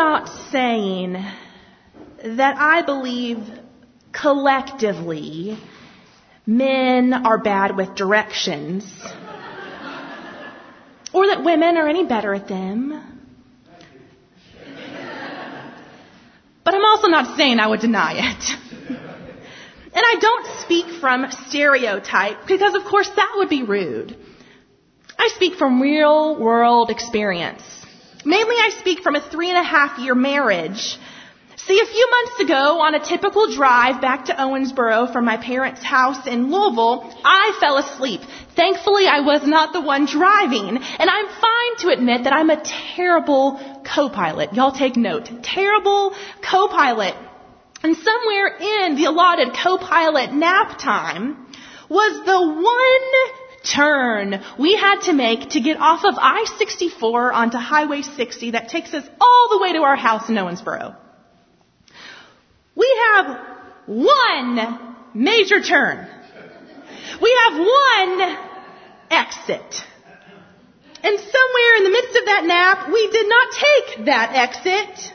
not 0.00 0.30
saying 0.50 1.12
that 2.24 2.56
I 2.56 2.80
believe 2.80 3.36
collectively 4.12 5.58
men 6.46 7.12
are 7.12 7.36
bad 7.36 7.76
with 7.76 7.94
directions 7.96 8.82
or 11.12 11.26
that 11.26 11.44
women 11.44 11.76
are 11.76 11.86
any 11.86 12.06
better 12.06 12.32
at 12.32 12.48
them. 12.48 12.78
But 16.64 16.74
I'm 16.74 16.84
also 16.86 17.08
not 17.08 17.36
saying 17.36 17.58
I 17.58 17.66
would 17.66 17.80
deny 17.80 18.14
it. 18.14 18.44
And 19.92 20.04
I 20.12 20.16
don't 20.18 20.46
speak 20.62 20.86
from 20.98 21.30
stereotype 21.30 22.46
because 22.46 22.74
of 22.74 22.84
course 22.84 23.10
that 23.16 23.32
would 23.36 23.50
be 23.50 23.64
rude. 23.64 24.16
I 25.18 25.28
speak 25.34 25.56
from 25.56 25.82
real 25.82 26.40
world 26.40 26.88
experience. 26.88 27.79
Mainly 28.24 28.56
I 28.56 28.70
speak 28.80 29.00
from 29.00 29.16
a 29.16 29.20
three 29.20 29.48
and 29.48 29.58
a 29.58 29.62
half 29.62 29.98
year 29.98 30.14
marriage. 30.14 30.98
See, 31.66 31.78
a 31.78 31.86
few 31.86 32.10
months 32.10 32.40
ago 32.40 32.80
on 32.80 32.94
a 32.94 33.04
typical 33.04 33.54
drive 33.54 34.00
back 34.00 34.26
to 34.26 34.32
Owensboro 34.32 35.12
from 35.12 35.24
my 35.26 35.36
parents' 35.36 35.82
house 35.82 36.26
in 36.26 36.50
Louisville, 36.50 37.14
I 37.22 37.56
fell 37.60 37.76
asleep. 37.76 38.22
Thankfully 38.56 39.06
I 39.06 39.20
was 39.20 39.46
not 39.46 39.72
the 39.72 39.80
one 39.80 40.06
driving. 40.06 40.78
And 40.78 41.10
I'm 41.10 41.28
fine 41.28 41.76
to 41.80 41.88
admit 41.90 42.24
that 42.24 42.32
I'm 42.32 42.50
a 42.50 42.62
terrible 42.96 43.60
co-pilot. 43.84 44.54
Y'all 44.54 44.72
take 44.72 44.96
note. 44.96 45.30
Terrible 45.42 46.14
co-pilot. 46.42 47.14
And 47.82 47.96
somewhere 47.96 48.48
in 48.48 48.96
the 48.96 49.04
allotted 49.04 49.54
co-pilot 49.54 50.32
nap 50.32 50.78
time 50.78 51.46
was 51.88 52.24
the 52.24 52.40
one 52.40 53.39
turn 53.62 54.42
we 54.58 54.74
had 54.76 55.02
to 55.02 55.12
make 55.12 55.50
to 55.50 55.60
get 55.60 55.76
off 55.78 56.04
of 56.04 56.14
I-64 56.18 57.32
onto 57.32 57.58
Highway 57.58 58.02
60 58.02 58.52
that 58.52 58.68
takes 58.68 58.94
us 58.94 59.06
all 59.20 59.48
the 59.50 59.58
way 59.58 59.72
to 59.74 59.80
our 59.80 59.96
house 59.96 60.28
in 60.28 60.34
Owensboro. 60.36 60.96
We 62.74 62.98
have 63.12 63.40
one 63.86 64.94
major 65.14 65.60
turn. 65.60 66.08
We 67.20 67.38
have 67.42 67.58
one 67.58 68.38
exit. 69.10 69.84
And 71.02 71.18
somewhere 71.18 71.76
in 71.78 71.84
the 71.84 71.90
midst 71.90 72.16
of 72.16 72.24
that 72.26 72.44
nap, 72.46 72.88
we 72.92 73.10
did 73.10 73.28
not 73.28 73.48
take 73.52 74.04
that 74.06 74.32
exit. 74.34 75.12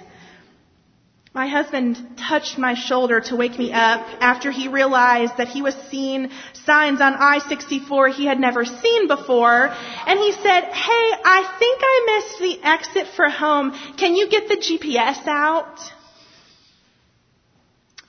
My 1.36 1.48
husband 1.48 1.98
touched 2.18 2.58
my 2.58 2.76
shoulder 2.76 3.20
to 3.20 3.36
wake 3.36 3.60
me 3.60 3.74
up 3.74 4.08
after 4.22 4.52
he 4.52 4.70
realized 4.70 5.36
that 5.36 5.50
he 5.50 5.62
was 5.62 5.76
seeing 5.92 6.32
signs 6.64 7.02
on 7.02 7.14
I-64 7.14 8.14
he 8.14 8.26
had 8.26 8.40
never 8.40 8.64
seen 8.64 9.10
before. 9.10 9.68
And 9.68 10.18
he 10.18 10.32
said, 10.32 10.62
hey, 10.64 11.08
I 11.26 11.56
think 11.60 11.82
I 11.84 12.04
missed 12.16 12.40
the 12.40 12.66
exit 12.66 13.08
for 13.18 13.30
home. 13.30 13.74
Can 13.98 14.16
you 14.16 14.30
get 14.30 14.48
the 14.48 14.56
GPS 14.56 15.28
out? 15.28 15.78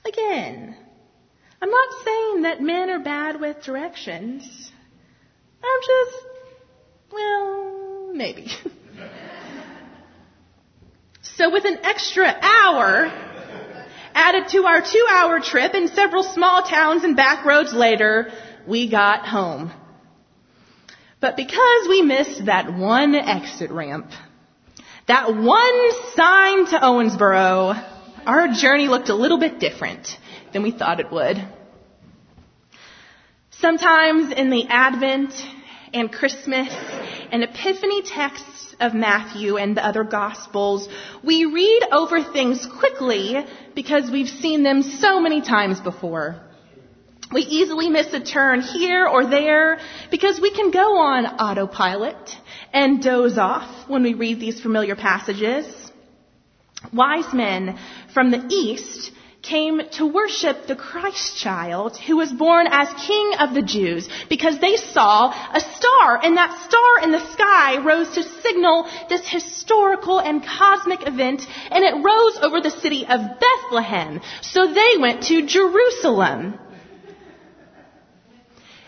Again, 0.05 0.77
I'm 1.61 1.69
not 1.69 2.05
saying 2.05 2.41
that 2.43 2.61
men 2.61 2.89
are 2.89 3.03
bad 3.03 3.41
with 3.41 3.61
directions. 3.61 4.71
I'm 5.61 5.81
just, 5.85 6.25
well, 7.11 8.13
maybe. 8.13 8.47
So 11.37 11.51
with 11.51 11.65
an 11.65 11.77
extra 11.83 12.25
hour 12.25 13.11
added 14.15 14.47
to 14.49 14.65
our 14.65 14.81
two 14.81 15.05
hour 15.07 15.39
trip 15.39 15.75
and 15.75 15.87
several 15.87 16.23
small 16.23 16.63
towns 16.63 17.03
and 17.03 17.15
back 17.15 17.45
roads 17.45 17.73
later, 17.73 18.31
we 18.65 18.89
got 18.89 19.27
home. 19.27 19.71
But 21.19 21.37
because 21.37 21.87
we 21.89 22.01
missed 22.01 22.45
that 22.45 22.73
one 22.73 23.13
exit 23.13 23.69
ramp, 23.69 24.09
that 25.05 25.35
one 25.35 25.91
sign 26.15 26.65
to 26.71 26.79
Owensboro, 26.79 27.85
our 28.25 28.47
journey 28.47 28.87
looked 28.87 29.09
a 29.09 29.15
little 29.15 29.37
bit 29.37 29.59
different 29.59 30.17
than 30.53 30.63
we 30.63 30.71
thought 30.71 30.99
it 30.99 31.11
would. 31.11 31.37
Sometimes 33.51 34.33
in 34.33 34.49
the 34.49 34.65
Advent 34.69 35.33
and 35.93 36.11
Christmas 36.11 36.69
and 37.31 37.43
Epiphany 37.43 38.01
texts 38.03 38.75
of 38.79 38.93
Matthew 38.93 39.57
and 39.57 39.75
the 39.75 39.85
other 39.85 40.03
Gospels, 40.03 40.87
we 41.23 41.45
read 41.45 41.81
over 41.91 42.23
things 42.23 42.67
quickly 42.79 43.45
because 43.75 44.11
we've 44.11 44.29
seen 44.29 44.63
them 44.63 44.83
so 44.83 45.19
many 45.19 45.41
times 45.41 45.79
before. 45.79 46.41
We 47.31 47.41
easily 47.41 47.89
miss 47.89 48.13
a 48.13 48.23
turn 48.23 48.61
here 48.61 49.05
or 49.05 49.29
there 49.29 49.79
because 50.11 50.39
we 50.39 50.51
can 50.51 50.71
go 50.71 50.97
on 50.97 51.25
autopilot 51.25 52.37
and 52.71 53.03
doze 53.03 53.37
off 53.37 53.89
when 53.89 54.03
we 54.03 54.13
read 54.13 54.39
these 54.39 54.61
familiar 54.61 54.95
passages. 54.95 55.65
Wise 56.93 57.33
men 57.33 57.77
from 58.13 58.31
the 58.31 58.45
East 58.49 59.11
came 59.47 59.81
to 59.91 60.05
worship 60.05 60.67
the 60.67 60.75
Christ 60.75 61.37
child 61.37 61.97
who 61.97 62.17
was 62.17 62.31
born 62.31 62.67
as 62.69 62.87
King 63.07 63.33
of 63.39 63.53
the 63.53 63.61
Jews 63.61 64.07
because 64.29 64.59
they 64.59 64.75
saw 64.75 65.31
a 65.31 65.59
star 65.59 66.19
and 66.23 66.37
that 66.37 66.51
star 66.67 67.03
in 67.03 67.11
the 67.11 67.31
sky 67.33 67.77
rose 67.83 68.09
to 68.15 68.23
signal 68.23 68.87
this 69.09 69.27
historical 69.27 70.19
and 70.19 70.43
cosmic 70.43 71.07
event 71.07 71.41
and 71.71 71.83
it 71.83 71.95
rose 72.03 72.37
over 72.41 72.61
the 72.61 72.77
city 72.81 73.05
of 73.05 73.21
Bethlehem. 73.39 74.21
So 74.41 74.73
they 74.73 74.97
went 74.99 75.23
to 75.23 75.45
Jerusalem. 75.45 76.59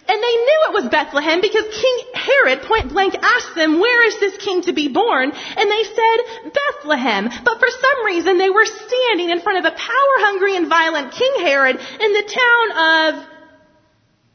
And 0.09 0.17
they 0.17 0.35
knew 0.41 0.59
it 0.65 0.73
was 0.73 0.89
Bethlehem 0.89 1.39
because 1.39 1.65
King 1.69 1.97
Herod 2.15 2.63
point 2.63 2.89
blank 2.89 3.13
asked 3.13 3.53
them, 3.53 3.79
where 3.79 4.07
is 4.07 4.19
this 4.19 4.37
king 4.37 4.63
to 4.63 4.73
be 4.73 4.87
born? 4.87 5.29
And 5.29 5.71
they 5.71 5.83
said, 5.83 6.51
Bethlehem. 6.51 7.29
But 7.45 7.59
for 7.59 7.67
some 7.69 8.05
reason 8.07 8.39
they 8.39 8.49
were 8.49 8.65
standing 8.65 9.29
in 9.29 9.39
front 9.41 9.63
of 9.63 9.71
a 9.71 9.75
power 9.75 10.15
hungry 10.25 10.57
and 10.57 10.67
violent 10.67 11.11
King 11.11 11.33
Herod 11.41 11.75
in 11.75 12.13
the 12.13 12.23
town 12.23 13.17
of 13.19 13.25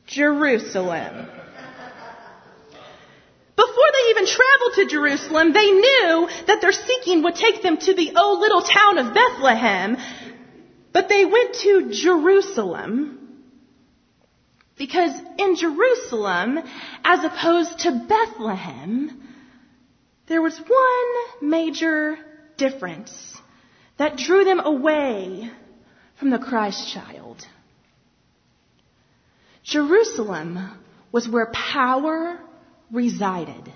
Jerusalem. 0.07 1.29
Before 3.57 3.91
they 3.93 4.11
even 4.11 4.27
traveled 4.27 4.75
to 4.77 4.87
Jerusalem, 4.87 5.53
they 5.53 5.71
knew 5.73 6.29
that 6.47 6.61
their 6.61 6.71
seeking 6.71 7.25
would 7.25 7.35
take 7.35 7.63
them 7.63 7.79
to 7.79 7.95
the 7.95 8.13
oh 8.15 8.39
little 8.41 8.63
town 8.63 8.99
of 8.99 9.13
Bethlehem. 9.13 9.97
But 10.93 11.09
they 11.09 11.25
went 11.25 11.55
to 11.57 11.91
Jerusalem 11.91 13.24
because 14.77 15.13
in 15.39 15.57
Jerusalem, 15.57 16.59
as 17.05 17.25
opposed 17.25 17.81
to 17.81 18.05
Bethlehem, 18.09 19.23
there 20.27 20.43
was 20.43 20.59
one 20.59 21.51
major 21.51 22.17
difference 22.57 23.37
that 23.99 24.17
drew 24.17 24.45
them 24.45 24.61
away 24.61 25.51
from 26.19 26.31
the 26.31 26.39
Christ 26.39 26.93
child. 26.93 27.47
Jerusalem 29.63 30.71
was 31.13 31.29
where 31.29 31.51
power 31.53 32.41
resided. 32.91 33.73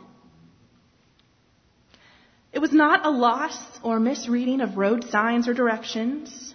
It 2.53 2.59
was 2.59 2.73
not 2.73 3.07
a 3.07 3.11
loss 3.11 3.57
or 3.83 4.01
misreading 4.01 4.61
of 4.61 4.77
road 4.77 5.05
signs 5.05 5.47
or 5.49 5.55
directions. 5.55 6.55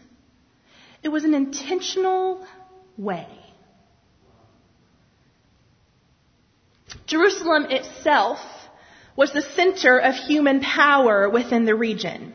It 1.01 1.09
was 1.09 1.23
an 1.23 1.33
intentional 1.33 2.45
way 2.97 3.42
Jerusalem 7.13 7.68
itself 7.69 8.40
was 9.16 9.31
the 9.31 9.44
center 9.56 10.00
of 10.00 10.16
human 10.16 10.62
power 10.62 11.29
within 11.29 11.63
the 11.63 11.75
region. 11.75 12.34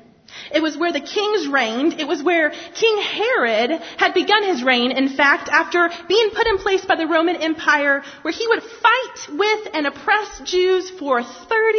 It 0.54 0.62
was 0.62 0.76
where 0.76 0.92
the 0.92 1.00
kings 1.00 1.48
reigned. 1.48 1.94
It 2.00 2.06
was 2.06 2.22
where 2.22 2.50
King 2.50 2.98
Herod 3.00 3.72
had 3.96 4.14
begun 4.14 4.44
his 4.44 4.62
reign, 4.62 4.92
in 4.92 5.08
fact, 5.08 5.48
after 5.48 5.90
being 6.06 6.30
put 6.30 6.46
in 6.46 6.58
place 6.58 6.84
by 6.84 6.94
the 6.94 7.08
Roman 7.08 7.34
Empire, 7.34 8.04
where 8.22 8.32
he 8.32 8.46
would 8.46 8.62
fight 8.62 9.36
with 9.36 9.68
and 9.74 9.88
oppress 9.88 10.42
Jews 10.44 10.90
for 10.90 11.24
30 11.24 11.78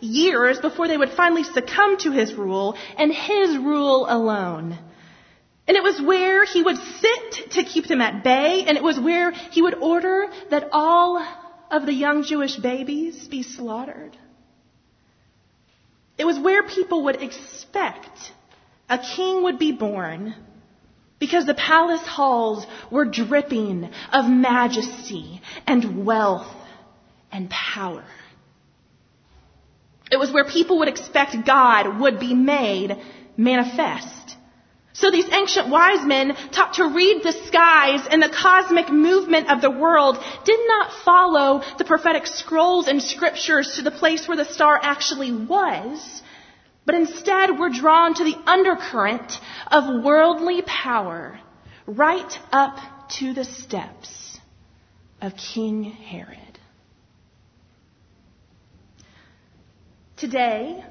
years 0.00 0.58
before 0.58 0.88
they 0.88 0.96
would 0.96 1.10
finally 1.10 1.44
succumb 1.44 1.98
to 1.98 2.10
his 2.10 2.34
rule, 2.34 2.76
and 2.98 3.12
his 3.12 3.58
rule 3.58 4.06
alone. 4.08 4.76
And 5.68 5.76
it 5.76 5.84
was 5.84 6.02
where 6.02 6.44
he 6.44 6.64
would 6.64 6.78
sit 6.78 7.52
to 7.52 7.62
keep 7.62 7.86
them 7.86 8.00
at 8.00 8.24
bay, 8.24 8.64
and 8.66 8.76
it 8.76 8.82
was 8.82 8.98
where 8.98 9.30
he 9.30 9.62
would 9.62 9.74
order 9.74 10.26
that 10.50 10.70
all 10.72 11.24
of 11.70 11.86
the 11.86 11.92
young 11.92 12.24
Jewish 12.24 12.56
babies 12.56 13.28
be 13.28 13.42
slaughtered. 13.42 14.16
It 16.18 16.24
was 16.24 16.38
where 16.38 16.62
people 16.64 17.04
would 17.04 17.22
expect 17.22 18.32
a 18.88 18.98
king 18.98 19.44
would 19.44 19.58
be 19.58 19.72
born 19.72 20.34
because 21.20 21.46
the 21.46 21.54
palace 21.54 22.06
halls 22.06 22.66
were 22.90 23.04
dripping 23.04 23.88
of 24.12 24.28
majesty 24.28 25.40
and 25.66 26.04
wealth 26.04 26.52
and 27.30 27.48
power. 27.48 28.04
It 30.10 30.18
was 30.18 30.32
where 30.32 30.44
people 30.44 30.80
would 30.80 30.88
expect 30.88 31.46
God 31.46 32.00
would 32.00 32.18
be 32.18 32.34
made 32.34 32.96
manifest. 33.36 34.36
So 34.92 35.10
these 35.10 35.28
ancient 35.32 35.68
wise 35.68 36.04
men 36.04 36.34
taught 36.50 36.74
to 36.74 36.88
read 36.88 37.22
the 37.22 37.32
skies 37.46 38.06
and 38.10 38.20
the 38.20 38.28
cosmic 38.28 38.90
movement 38.90 39.48
of 39.48 39.60
the 39.60 39.70
world 39.70 40.18
did 40.44 40.60
not 40.66 40.92
follow 41.04 41.62
the 41.78 41.84
prophetic 41.84 42.26
scrolls 42.26 42.88
and 42.88 43.00
scriptures 43.00 43.74
to 43.76 43.82
the 43.82 43.92
place 43.92 44.26
where 44.26 44.36
the 44.36 44.44
star 44.44 44.78
actually 44.82 45.32
was, 45.32 46.22
But 46.86 46.94
instead, 46.94 47.58
we're 47.58 47.70
drawn 47.70 48.14
to 48.14 48.24
the 48.24 48.36
undercurrent 48.46 49.32
of 49.70 50.02
worldly 50.02 50.62
power 50.62 51.38
right 51.86 52.32
up 52.50 53.10
to 53.18 53.32
the 53.32 53.44
steps 53.44 54.38
of 55.20 55.32
King 55.36 55.84
Herod. 55.84 56.38
Today, 60.16 60.84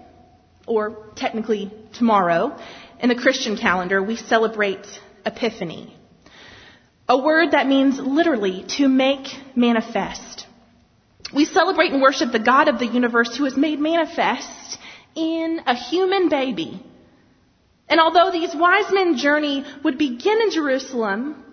or 0.68 1.12
technically 1.16 1.72
tomorrow, 1.94 2.58
in 3.00 3.10
the 3.10 3.16
Christian 3.16 3.58
calendar, 3.58 4.04
we 4.04 4.16
celebrate 4.16 4.86
Epiphany. 5.26 5.96
A 7.08 7.18
word 7.18 7.52
that 7.52 7.68
means 7.68 7.98
literally 8.00 8.66
to 8.78 8.88
make 8.88 9.28
manifest. 9.56 10.46
We 11.34 11.46
celebrate 11.46 11.92
and 11.92 12.02
worship 12.02 12.32
the 12.32 12.40
God 12.40 12.68
of 12.68 12.80
the 12.80 12.88
universe 12.88 13.36
who 13.36 13.46
is 13.46 13.58
made 13.58 13.80
manifest 13.80 14.78
in 15.16 15.60
a 15.66 15.76
human 15.76 16.30
baby. 16.30 16.84
And 17.88 18.00
although 18.00 18.32
these 18.32 18.54
wise 18.54 18.92
men's 18.92 19.22
journey 19.22 19.64
would 19.84 19.98
begin 19.98 20.42
in 20.42 20.52
Jerusalem, 20.52 21.44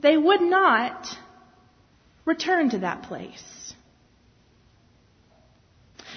they 0.00 0.16
would 0.16 0.40
not 0.40 1.06
return 2.24 2.70
to 2.70 2.78
that 2.80 3.04
place. 3.04 3.42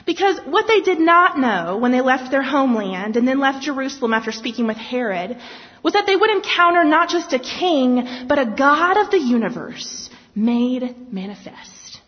Because 0.06 0.40
what 0.46 0.68
they 0.68 0.82
did 0.82 1.00
not 1.00 1.40
know 1.40 1.78
when 1.78 1.92
they 1.92 2.02
left 2.02 2.30
their 2.30 2.44
homeland 2.44 3.18
and 3.18 3.28
then 3.28 3.40
left 3.40 3.64
Jerusalem 3.64 4.14
after 4.14 4.32
speaking 4.32 4.68
with 4.68 4.78
Herod 4.78 5.38
was 5.82 5.94
that 5.94 6.06
they 6.06 6.16
would 6.16 6.30
encounter 6.30 6.84
not 6.84 7.10
just 7.10 7.34
a 7.34 7.40
king, 7.40 8.26
but 8.28 8.40
a 8.40 8.46
God 8.46 8.98
of 8.98 9.10
the 9.10 9.20
universe 9.20 10.10
made 10.36 11.12
manifest. 11.12 12.02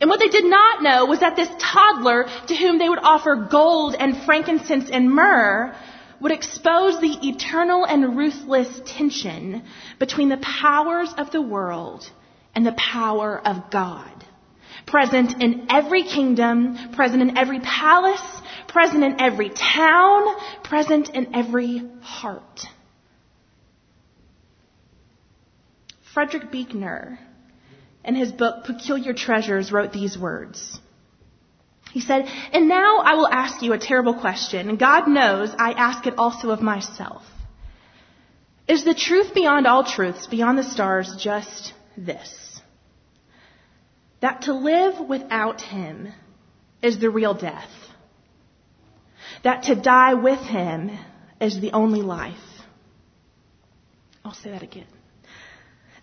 And 0.00 0.08
what 0.08 0.20
they 0.20 0.28
did 0.28 0.44
not 0.44 0.80
know 0.80 1.06
was 1.06 1.20
that 1.20 1.34
this 1.34 1.50
toddler 1.58 2.26
to 2.46 2.54
whom 2.54 2.78
they 2.78 2.88
would 2.88 3.00
offer 3.02 3.48
gold 3.50 3.96
and 3.98 4.24
frankincense 4.24 4.88
and 4.90 5.10
myrrh 5.10 5.74
would 6.20 6.30
expose 6.30 7.00
the 7.00 7.16
eternal 7.28 7.84
and 7.84 8.16
ruthless 8.16 8.80
tension 8.86 9.64
between 9.98 10.28
the 10.28 10.36
powers 10.36 11.12
of 11.16 11.32
the 11.32 11.42
world 11.42 12.08
and 12.54 12.64
the 12.64 12.72
power 12.72 13.40
of 13.44 13.70
God 13.72 14.24
present 14.90 15.42
in 15.42 15.66
every 15.70 16.02
kingdom, 16.02 16.92
present 16.92 17.22
in 17.22 17.36
every 17.36 17.60
palace, 17.60 18.42
present 18.68 19.04
in 19.04 19.20
every 19.20 19.50
town, 19.50 20.34
present 20.64 21.10
in 21.10 21.34
every 21.34 21.82
heart. 22.00 22.60
Frederick 26.12 26.50
Buechner, 26.50 27.18
in 28.04 28.14
his 28.14 28.32
book 28.32 28.64
Peculiar 28.64 29.12
Treasures, 29.12 29.70
wrote 29.70 29.92
these 29.92 30.18
words. 30.18 30.80
He 31.92 32.00
said, 32.00 32.26
And 32.52 32.68
now 32.68 32.98
I 32.98 33.14
will 33.14 33.28
ask 33.28 33.62
you 33.62 33.72
a 33.72 33.78
terrible 33.78 34.14
question, 34.14 34.68
and 34.68 34.78
God 34.78 35.08
knows 35.08 35.50
I 35.58 35.72
ask 35.72 36.06
it 36.06 36.14
also 36.18 36.50
of 36.50 36.60
myself. 36.60 37.22
Is 38.66 38.84
the 38.84 38.94
truth 38.94 39.32
beyond 39.34 39.66
all 39.66 39.84
truths, 39.84 40.26
beyond 40.26 40.58
the 40.58 40.62
stars, 40.62 41.14
just 41.18 41.72
this? 41.96 42.57
That 44.20 44.42
to 44.42 44.52
live 44.52 45.08
without 45.08 45.60
him 45.60 46.12
is 46.82 46.98
the 46.98 47.10
real 47.10 47.34
death. 47.34 47.70
That 49.44 49.64
to 49.64 49.74
die 49.74 50.14
with 50.14 50.40
him 50.40 50.90
is 51.40 51.60
the 51.60 51.72
only 51.72 52.02
life. 52.02 52.36
I'll 54.24 54.34
say 54.34 54.50
that 54.50 54.62
again. 54.62 54.86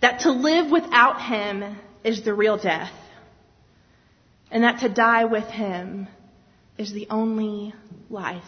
That 0.02 0.22
to 0.22 0.32
live 0.32 0.72
without 0.72 1.22
him 1.22 1.78
is 2.04 2.24
the 2.24 2.34
real 2.34 2.58
death. 2.58 2.92
And 4.52 4.64
that 4.64 4.80
to 4.82 4.90
die 4.90 5.26
with 5.26 5.46
him 5.46 6.08
is 6.78 6.94
the 6.94 7.08
only 7.10 7.74
life. 8.10 8.44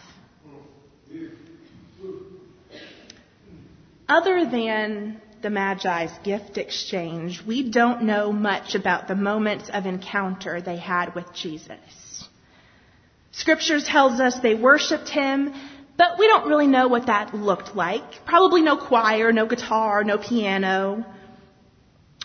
Other 4.08 4.48
than 4.50 5.20
the 5.42 5.50
Magi's 5.50 6.12
gift 6.24 6.58
exchange, 6.58 7.42
we 7.46 7.70
don't 7.70 8.02
know 8.02 8.32
much 8.32 8.74
about 8.74 9.08
the 9.08 9.14
moments 9.14 9.70
of 9.72 9.86
encounter 9.86 10.60
they 10.60 10.76
had 10.76 11.14
with 11.14 11.32
Jesus. 11.32 12.28
Scripture 13.32 13.80
tells 13.80 14.20
us 14.20 14.38
they 14.40 14.54
worshiped 14.54 15.08
him, 15.08 15.52
but 15.96 16.18
we 16.18 16.26
don't 16.26 16.48
really 16.48 16.66
know 16.66 16.88
what 16.88 17.06
that 17.06 17.34
looked 17.34 17.76
like. 17.76 18.24
Probably 18.24 18.62
no 18.62 18.76
choir, 18.76 19.32
no 19.32 19.46
guitar, 19.46 20.02
no 20.04 20.18
piano. 20.18 21.04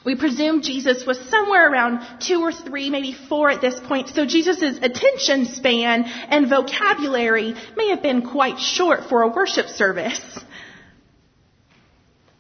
We 0.06 0.16
presume 0.16 0.62
Jesus 0.62 1.06
was 1.06 1.20
somewhere 1.30 1.72
around 1.72 2.20
two 2.20 2.42
or 2.42 2.52
three, 2.52 2.90
maybe 2.90 3.14
four 3.14 3.50
at 3.50 3.62
this 3.62 3.80
point, 3.80 4.10
so 4.10 4.26
Jesus' 4.26 4.78
attention 4.82 5.46
span 5.46 6.04
and 6.06 6.50
vocabulary 6.50 7.56
may 7.78 7.90
have 7.90 8.02
been 8.02 8.22
quite 8.22 8.60
short 8.60 9.06
for 9.08 9.22
a 9.22 9.30
worship 9.30 9.68
service. 9.68 10.20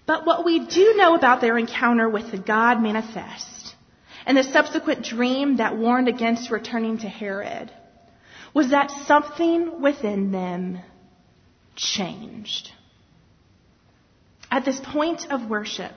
But 0.05 0.25
what 0.25 0.43
we 0.45 0.65
do 0.65 0.95
know 0.97 1.15
about 1.15 1.41
their 1.41 1.57
encounter 1.57 2.09
with 2.09 2.31
the 2.31 2.37
God 2.37 2.81
manifest 2.81 3.75
and 4.25 4.37
the 4.37 4.43
subsequent 4.43 5.03
dream 5.03 5.57
that 5.57 5.77
warned 5.77 6.07
against 6.07 6.51
returning 6.51 6.99
to 6.99 7.07
Herod 7.07 7.71
was 8.53 8.71
that 8.71 8.91
something 9.07 9.81
within 9.81 10.31
them 10.31 10.79
changed. 11.75 12.69
At 14.51 14.65
this 14.65 14.79
point 14.79 15.31
of 15.31 15.49
worship, 15.49 15.93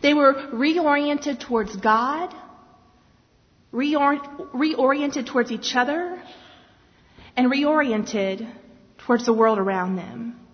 they 0.00 0.14
were 0.14 0.34
reoriented 0.52 1.40
towards 1.40 1.74
God, 1.76 2.32
reoriented 3.72 5.26
towards 5.26 5.50
each 5.50 5.74
other, 5.74 6.22
and 7.36 7.50
reoriented 7.50 8.48
towards 8.98 9.26
the 9.26 9.32
world 9.32 9.58
around 9.58 9.96
them. 9.96 10.45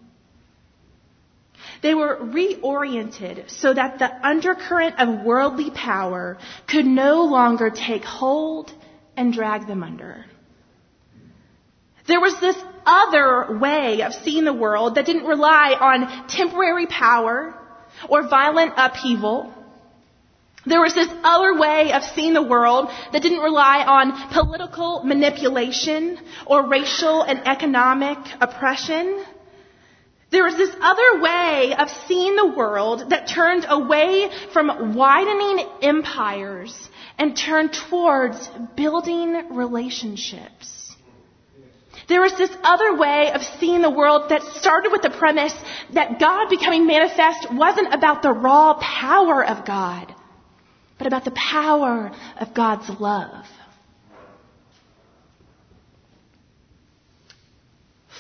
They 1.83 1.95
were 1.95 2.17
reoriented 2.17 3.51
so 3.51 3.75
that 3.75 3.99
the 3.99 4.11
undercurrent 4.27 5.01
of 5.01 5.25
worldly 5.25 5.71
power 5.71 6.39
could 6.69 6.87
no 6.87 7.25
longer 7.25 7.71
take 7.71 8.05
hold 8.05 8.73
and 9.17 9.33
drag 9.33 9.67
them 9.67 9.83
under. 9.83 10.25
There 12.07 12.21
was 12.21 12.39
this 12.41 12.57
other 12.87 13.59
way 13.59 14.03
of 14.03 14.13
seeing 14.13 14.45
the 14.45 14.53
world 14.53 14.95
that 14.95 15.07
didn't 15.07 15.27
rely 15.27 15.77
on 15.79 16.29
temporary 16.29 16.87
power 16.87 17.55
or 18.09 18.29
violent 18.29 18.75
upheaval. 18.77 19.53
There 20.65 20.81
was 20.81 20.95
this 20.95 21.09
other 21.25 21.59
way 21.59 21.93
of 21.93 22.05
seeing 22.15 22.35
the 22.35 22.43
world 22.43 22.91
that 23.13 23.23
didn't 23.23 23.41
rely 23.41 23.85
on 23.85 24.31
political 24.33 25.03
manipulation 25.03 26.19
or 26.47 26.69
racial 26.69 27.23
and 27.23 27.47
economic 27.47 28.19
oppression. 28.41 29.25
There 30.33 30.45
was 30.45 30.57
this 30.57 30.75
other 30.81 31.21
way 31.21 31.75
of 31.79 31.91
seeing 32.09 32.37
the 32.37 32.55
world 32.57 33.11
that 33.11 33.29
turned 33.29 33.67
away 33.69 34.31
from 34.55 34.95
widening 34.95 35.67
empires 35.83 36.89
and 37.19 37.37
turned 37.37 37.75
towards 37.91 38.49
building 38.75 39.55
relationships. 39.55 40.97
There 42.09 42.23
was 42.23 42.33
this 42.39 42.51
other 42.63 42.97
way 42.97 43.31
of 43.31 43.43
seeing 43.61 43.83
the 43.83 43.91
world 43.91 44.31
that 44.31 44.41
started 44.55 44.91
with 44.91 45.03
the 45.03 45.11
premise 45.11 45.55
that 45.93 46.19
God 46.19 46.49
becoming 46.49 46.87
manifest 46.87 47.53
wasn't 47.53 47.93
about 47.93 48.23
the 48.23 48.33
raw 48.33 48.79
power 48.81 49.45
of 49.45 49.67
God, 49.67 50.15
but 50.97 51.07
about 51.07 51.27
the 51.27 51.33
power 51.33 52.11
of 52.41 52.55
God's 52.55 52.89
love. 52.99 53.45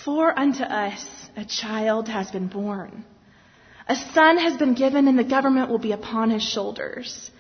For 0.05 0.39
unto 0.39 0.63
us 0.63 1.22
a 1.37 1.45
child 1.45 2.09
has 2.09 2.31
been 2.31 2.49
born. 2.49 3.05
A 3.89 3.97
son 3.97 4.39
has 4.39 4.57
been 4.57 4.75
given 4.75 5.09
and 5.09 5.19
the 5.19 5.25
government 5.25 5.71
will 5.71 5.79
be 5.79 5.93
upon 5.93 6.31
his 6.31 6.43
shoulders. 6.43 7.31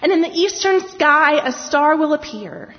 And 0.00 0.10
in 0.10 0.22
the 0.22 0.28
eastern 0.28 0.80
sky 0.88 1.46
a 1.46 1.52
star 1.52 1.96
will 1.96 2.14
appear. 2.14 2.74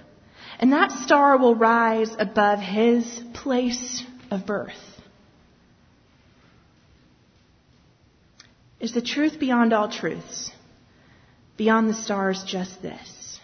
And 0.60 0.74
that 0.74 0.92
star 0.92 1.38
will 1.38 1.56
rise 1.56 2.12
above 2.18 2.60
his 2.60 3.22
place 3.34 4.03
of 4.32 4.46
birth. 4.46 4.74
Is 8.80 8.94
the 8.94 9.01
truth 9.01 9.39
beyond 9.39 9.74
all 9.74 9.89
truths? 9.89 10.51
Beyond 11.56 11.89
the 11.89 11.94
stars 11.94 12.44
just 12.46 12.82
this. 12.82 13.39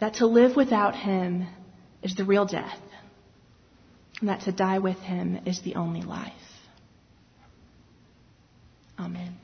That 0.00 0.14
to 0.14 0.26
live 0.26 0.54
without 0.54 0.94
him 0.94 1.48
is 2.02 2.14
the 2.14 2.24
real 2.24 2.44
death 2.44 2.78
that 4.22 4.40
to 4.42 4.52
die 4.52 4.78
with 4.78 4.98
him 4.98 5.40
is 5.46 5.60
the 5.62 5.76
only 5.76 6.02
life. 6.02 6.32
Amen. 8.98 9.36